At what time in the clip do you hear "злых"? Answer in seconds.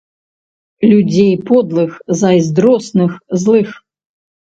3.41-3.69